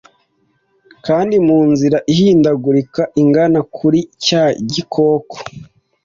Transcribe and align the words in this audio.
Kandi 1.05 1.35
munzira 1.47 1.97
ihindagurika 2.13 3.01
igana 3.21 3.59
kuri 3.75 3.99
cya 4.25 4.43
gikoko 4.71 5.37